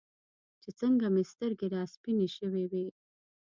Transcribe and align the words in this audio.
چې 0.61 0.69
څنګه 0.79 1.05
مې 1.13 1.23
سترګې 1.31 1.67
راسپینې 1.75 2.27
شوې 2.37 2.63
وې. 2.71 2.85